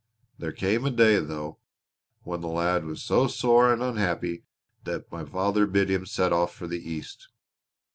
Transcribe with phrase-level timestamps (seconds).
[0.39, 1.59] There came a day, though,
[2.23, 4.45] when the lad was so sore and unhappy
[4.83, 7.27] that my father bid him set off for the East.